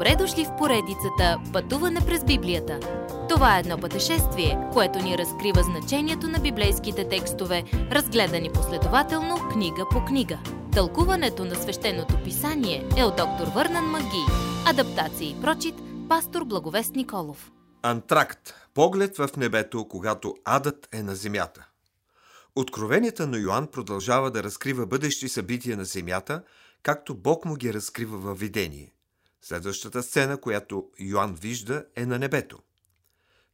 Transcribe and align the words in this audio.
Добре 0.00 0.16
дошли 0.16 0.44
в 0.44 0.56
поредицата 0.58 1.38
Пътуване 1.52 2.00
през 2.06 2.24
Библията. 2.24 2.80
Това 3.28 3.56
е 3.56 3.60
едно 3.60 3.78
пътешествие, 3.78 4.58
което 4.72 4.98
ни 4.98 5.18
разкрива 5.18 5.62
значението 5.62 6.28
на 6.28 6.38
библейските 6.38 7.08
текстове, 7.08 7.64
разгледани 7.72 8.50
последователно 8.52 9.36
книга 9.52 9.86
по 9.90 10.04
книга. 10.04 10.38
Тълкуването 10.72 11.44
на 11.44 11.54
свещеното 11.54 12.14
писание 12.24 12.88
е 12.96 13.04
от 13.04 13.16
доктор 13.16 13.46
Върнан 13.54 13.84
Маги. 13.84 14.24
Адаптация 14.66 15.30
и 15.30 15.40
прочит, 15.40 15.74
пастор 16.08 16.44
Благовест 16.44 16.94
Николов. 16.94 17.52
Антракт. 17.82 18.54
Поглед 18.74 19.16
в 19.16 19.28
небето, 19.36 19.88
когато 19.88 20.34
адът 20.44 20.88
е 20.92 21.02
на 21.02 21.14
земята. 21.14 21.68
Откровенията 22.56 23.26
на 23.26 23.38
Йоанн 23.38 23.66
продължава 23.66 24.30
да 24.30 24.42
разкрива 24.42 24.86
бъдещи 24.86 25.28
събития 25.28 25.76
на 25.76 25.84
земята, 25.84 26.42
както 26.82 27.14
Бог 27.14 27.44
му 27.44 27.54
ги 27.54 27.74
разкрива 27.74 28.18
във 28.18 28.38
видение. 28.38 28.92
Следващата 29.42 30.02
сцена, 30.02 30.40
която 30.40 30.90
Йоанн 30.98 31.34
вижда, 31.34 31.84
е 31.96 32.06
на 32.06 32.18
небето. 32.18 32.58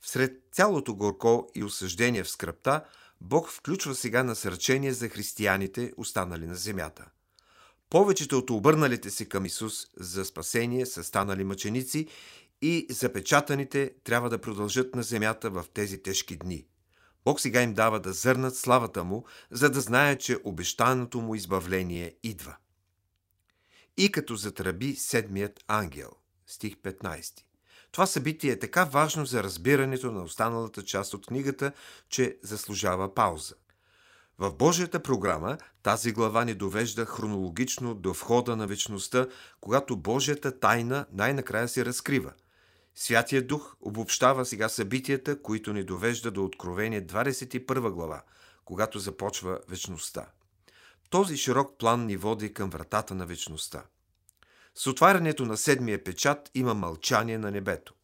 Всред 0.00 0.42
цялото 0.52 0.94
горко 0.94 1.50
и 1.54 1.64
осъждение 1.64 2.24
в 2.24 2.30
скръпта, 2.30 2.84
Бог 3.20 3.48
включва 3.50 3.94
сега 3.94 4.22
насърчение 4.22 4.92
за 4.92 5.08
християните, 5.08 5.92
останали 5.96 6.46
на 6.46 6.54
земята. 6.54 7.10
Повечето 7.90 8.38
от 8.38 8.50
обърналите 8.50 9.10
се 9.10 9.24
към 9.24 9.46
Исус 9.46 9.86
за 9.96 10.24
спасение 10.24 10.86
са 10.86 11.04
станали 11.04 11.44
мъченици 11.44 12.06
и 12.62 12.86
запечатаните 12.90 13.94
трябва 14.04 14.30
да 14.30 14.40
продължат 14.40 14.94
на 14.94 15.02
земята 15.02 15.50
в 15.50 15.64
тези 15.74 16.02
тежки 16.02 16.36
дни. 16.36 16.66
Бог 17.24 17.40
сега 17.40 17.62
им 17.62 17.74
дава 17.74 18.00
да 18.00 18.12
зърнат 18.12 18.56
славата 18.56 19.04
му, 19.04 19.24
за 19.50 19.70
да 19.70 19.80
знаят, 19.80 20.20
че 20.20 20.38
обещаното 20.44 21.20
му 21.20 21.34
избавление 21.34 22.16
идва 22.22 22.56
и 23.96 24.12
като 24.12 24.36
затръби 24.36 24.94
седмият 24.94 25.64
ангел. 25.68 26.10
Стих 26.46 26.76
15. 26.76 27.32
Това 27.92 28.06
събитие 28.06 28.52
е 28.52 28.58
така 28.58 28.84
важно 28.84 29.26
за 29.26 29.42
разбирането 29.42 30.12
на 30.12 30.22
останалата 30.22 30.84
част 30.84 31.14
от 31.14 31.26
книгата, 31.26 31.72
че 32.08 32.38
заслужава 32.42 33.14
пауза. 33.14 33.54
В 34.38 34.54
Божията 34.54 35.02
програма 35.02 35.58
тази 35.82 36.12
глава 36.12 36.44
ни 36.44 36.54
довежда 36.54 37.06
хронологично 37.06 37.94
до 37.94 38.12
входа 38.12 38.56
на 38.56 38.66
вечността, 38.66 39.26
когато 39.60 39.96
Божията 39.96 40.60
тайна 40.60 41.06
най-накрая 41.12 41.68
се 41.68 41.84
разкрива. 41.84 42.32
Святия 42.94 43.46
Дух 43.46 43.76
обобщава 43.80 44.44
сега 44.44 44.68
събитията, 44.68 45.42
които 45.42 45.72
ни 45.72 45.84
довежда 45.84 46.30
до 46.30 46.44
Откровение 46.44 47.06
21 47.06 47.90
глава, 47.90 48.22
когато 48.64 48.98
започва 48.98 49.60
вечността. 49.68 50.26
Този 51.10 51.36
широк 51.36 51.78
план 51.78 52.06
ни 52.06 52.16
води 52.16 52.54
към 52.54 52.70
вратата 52.70 53.14
на 53.14 53.26
вечността. 53.26 53.84
С 54.74 54.86
отварянето 54.86 55.44
на 55.44 55.56
седмия 55.56 56.04
печат 56.04 56.50
има 56.54 56.74
мълчание 56.74 57.38
на 57.38 57.50
небето. 57.50 57.94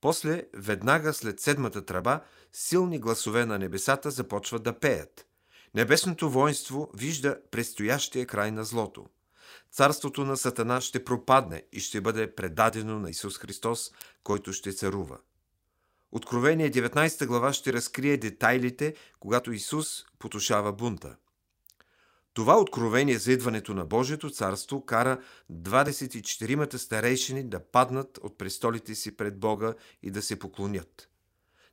После, 0.00 0.46
веднага 0.54 1.12
след 1.12 1.40
седмата 1.40 1.84
тръба, 1.84 2.20
силни 2.52 2.98
гласове 2.98 3.46
на 3.46 3.58
небесата 3.58 4.10
започват 4.10 4.62
да 4.62 4.78
пеят. 4.78 5.26
Небесното 5.74 6.30
воинство 6.30 6.90
вижда 6.94 7.38
предстоящия 7.50 8.26
край 8.26 8.50
на 8.50 8.64
злото. 8.64 9.06
Царството 9.72 10.24
на 10.24 10.36
Сатана 10.36 10.80
ще 10.80 11.04
пропадне 11.04 11.62
и 11.72 11.80
ще 11.80 12.00
бъде 12.00 12.34
предадено 12.34 12.98
на 12.98 13.10
Исус 13.10 13.38
Христос, 13.38 13.90
който 14.24 14.52
ще 14.52 14.72
царува. 14.72 15.18
Откровение 16.12 16.70
19 16.70 17.26
глава 17.26 17.52
ще 17.52 17.72
разкрие 17.72 18.16
детайлите, 18.16 18.94
когато 19.20 19.52
Исус 19.52 20.04
потушава 20.18 20.72
бунта. 20.72 21.16
Това 22.34 22.56
откровение 22.56 23.18
за 23.18 23.32
идването 23.32 23.74
на 23.74 23.84
Божието 23.84 24.30
царство 24.30 24.86
кара 24.86 25.20
24-мата 25.52 26.76
старейшини 26.76 27.48
да 27.48 27.60
паднат 27.60 28.18
от 28.18 28.38
престолите 28.38 28.94
си 28.94 29.16
пред 29.16 29.38
Бога 29.38 29.74
и 30.02 30.10
да 30.10 30.22
се 30.22 30.38
поклонят. 30.38 31.08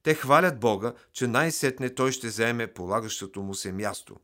Те 0.04 0.14
хвалят 0.14 0.60
Бога, 0.60 0.94
че 1.14 1.28
най-сетне 1.28 1.96
Той 1.96 2.12
ще 2.12 2.30
заеме 2.30 2.74
полагащото 2.74 3.42
му 3.42 3.54
се 3.54 3.72
място. 3.72 4.16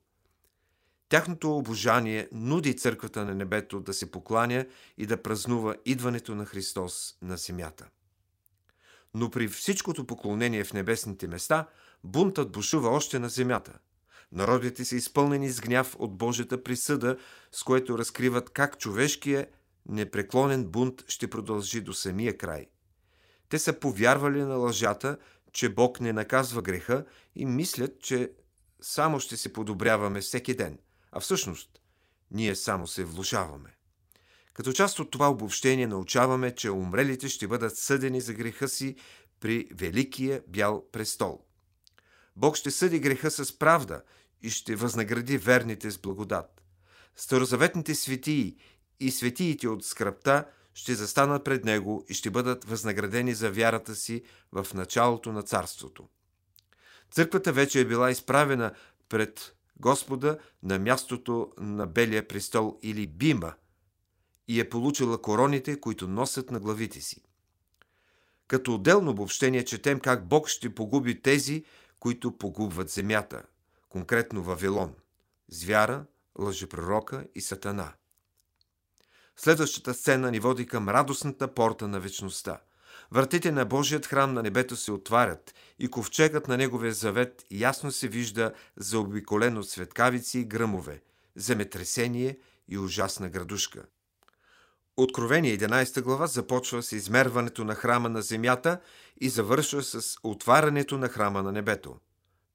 Тяхното 1.09 1.57
обожание 1.57 2.29
нуди 2.31 2.77
църквата 2.77 3.25
на 3.25 3.35
небето 3.35 3.79
да 3.79 3.93
се 3.93 4.11
покланя 4.11 4.65
и 4.97 5.05
да 5.05 5.21
празнува 5.21 5.75
идването 5.85 6.35
на 6.35 6.45
Христос 6.45 7.17
на 7.21 7.37
земята. 7.37 7.87
Но 9.13 9.29
при 9.29 9.47
всичкото 9.47 10.07
поклонение 10.07 10.63
в 10.63 10.73
небесните 10.73 11.27
места, 11.27 11.67
бунтът 12.03 12.51
бушува 12.51 12.89
още 12.89 13.19
на 13.19 13.29
земята– 13.29 13.79
Народите 14.35 14.85
са 14.85 14.95
изпълнени 14.95 15.49
с 15.49 15.61
гняв 15.61 15.95
от 15.99 16.17
Божията 16.17 16.63
присъда, 16.63 17.17
с 17.51 17.63
което 17.63 17.97
разкриват 17.97 18.49
как 18.49 18.77
човешкият 18.79 19.53
непреклонен 19.89 20.65
бунт 20.65 21.03
ще 21.07 21.29
продължи 21.29 21.81
до 21.81 21.93
самия 21.93 22.37
край. 22.37 22.67
Те 23.49 23.59
са 23.59 23.79
повярвали 23.79 24.41
на 24.41 24.55
лъжата, 24.55 25.17
че 25.51 25.69
Бог 25.69 25.99
не 25.99 26.13
наказва 26.13 26.61
греха 26.61 27.05
и 27.35 27.45
мислят, 27.45 28.01
че 28.01 28.31
само 28.81 29.19
ще 29.19 29.37
се 29.37 29.53
подобряваме 29.53 30.21
всеки 30.21 30.55
ден, 30.55 30.79
а 31.11 31.19
всъщност 31.19 31.69
ние 32.31 32.55
само 32.55 32.87
се 32.87 33.03
влушаваме. 33.03 33.77
Като 34.53 34.73
част 34.73 34.99
от 34.99 35.11
това 35.11 35.29
обобщение 35.29 35.87
научаваме, 35.87 36.55
че 36.55 36.71
умрелите 36.71 37.29
ще 37.29 37.47
бъдат 37.47 37.77
съдени 37.77 38.21
за 38.21 38.33
греха 38.33 38.67
си 38.67 38.95
при 39.39 39.67
Великия 39.73 40.41
бял 40.47 40.85
престол. 40.91 41.41
Бог 42.35 42.55
ще 42.55 42.71
съди 42.71 42.99
греха 42.99 43.31
с 43.31 43.59
правда 43.59 44.01
и 44.45 44.49
ще 44.49 44.75
възнагради 44.75 45.37
верните 45.37 45.91
с 45.91 45.97
благодат. 45.97 46.61
Старозаветните 47.15 47.95
светии 47.95 48.57
и 48.99 49.11
светиите 49.11 49.67
от 49.67 49.85
скръпта 49.85 50.45
ще 50.73 50.95
застанат 50.95 51.43
пред 51.43 51.65
Него 51.65 52.05
и 52.09 52.13
ще 52.13 52.29
бъдат 52.29 52.65
възнаградени 52.65 53.33
за 53.33 53.51
вярата 53.51 53.95
си 53.95 54.23
в 54.51 54.67
началото 54.73 55.31
на 55.31 55.43
царството. 55.43 56.07
Църквата 57.11 57.53
вече 57.53 57.79
е 57.79 57.85
била 57.85 58.11
изправена 58.11 58.73
пред 59.09 59.55
Господа 59.79 60.37
на 60.63 60.79
мястото 60.79 61.51
на 61.57 61.87
Белия 61.87 62.27
престол 62.27 62.79
или 62.81 63.07
Бима 63.07 63.53
и 64.47 64.59
е 64.59 64.69
получила 64.69 65.21
короните, 65.21 65.79
които 65.79 66.07
носят 66.07 66.51
на 66.51 66.59
главите 66.59 67.01
си. 67.01 67.21
Като 68.47 68.75
отделно 68.75 69.11
обобщение 69.11 69.65
четем 69.65 69.99
как 69.99 70.27
Бог 70.27 70.47
ще 70.47 70.75
погуби 70.75 71.21
тези, 71.21 71.65
които 71.99 72.37
погубват 72.37 72.89
земята– 72.89 73.43
конкретно 73.95 74.43
Вавилон, 74.43 74.93
звяра, 75.49 76.05
лъжепророка 76.39 77.27
и 77.35 77.41
сатана. 77.41 77.93
Следващата 79.35 79.93
сцена 79.93 80.31
ни 80.31 80.39
води 80.39 80.65
към 80.65 80.89
радостната 80.89 81.53
порта 81.53 81.87
на 81.87 81.99
вечността. 81.99 82.61
Вратите 83.11 83.51
на 83.51 83.65
Божият 83.65 84.05
храм 84.05 84.33
на 84.33 84.43
небето 84.43 84.75
се 84.75 84.91
отварят 84.91 85.53
и 85.79 85.87
ковчегът 85.87 86.47
на 86.47 86.57
Неговия 86.57 86.93
завет 86.93 87.45
ясно 87.51 87.91
се 87.91 88.07
вижда 88.07 88.53
заобиколен 88.77 89.57
от 89.57 89.69
светкавици 89.69 90.39
и 90.39 90.45
гръмове, 90.45 91.01
земетресение 91.35 92.37
и 92.67 92.77
ужасна 92.77 93.29
градушка. 93.29 93.85
Откровение 94.97 95.57
11 95.57 96.01
глава 96.01 96.27
започва 96.27 96.83
с 96.83 96.91
измерването 96.91 97.63
на 97.63 97.75
храма 97.75 98.09
на 98.09 98.21
земята 98.21 98.79
и 99.21 99.29
завършва 99.29 99.83
с 99.83 100.17
отварянето 100.23 100.97
на 100.97 101.09
храма 101.09 101.43
на 101.43 101.51
небето. 101.51 101.99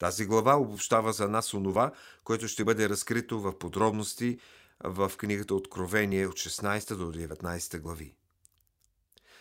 Тази 0.00 0.26
глава 0.26 0.56
обобщава 0.56 1.12
за 1.12 1.28
нас 1.28 1.54
онова, 1.54 1.92
което 2.24 2.48
ще 2.48 2.64
бъде 2.64 2.88
разкрито 2.88 3.40
в 3.40 3.58
подробности 3.58 4.38
в 4.84 5.12
книгата 5.16 5.54
Откровение 5.54 6.26
от 6.26 6.34
16 6.34 6.94
до 6.94 7.12
19 7.12 7.78
глави. 7.78 8.14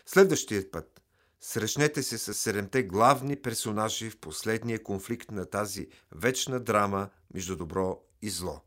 Следващият 0.05 0.71
път 0.71 1.01
срещнете 1.41 2.03
се 2.03 2.17
с 2.17 2.33
седемте 2.33 2.83
главни 2.83 3.35
персонажи 3.35 4.09
в 4.09 4.19
последния 4.19 4.83
конфликт 4.83 5.31
на 5.31 5.45
тази 5.45 5.87
вечна 6.11 6.59
драма 6.59 7.09
между 7.33 7.55
добро 7.55 7.99
и 8.21 8.29
зло. 8.29 8.61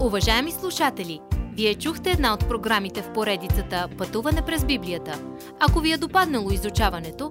Уважаеми 0.00 0.52
слушатели! 0.52 1.20
Вие 1.56 1.74
чухте 1.74 2.10
една 2.10 2.34
от 2.34 2.48
програмите 2.48 3.02
в 3.02 3.12
поредицата 3.12 3.88
Пътуване 3.98 4.46
през 4.46 4.64
Библията. 4.64 5.36
Ако 5.60 5.80
ви 5.80 5.92
е 5.92 5.98
допаднало 5.98 6.50
изучаването, 6.50 7.30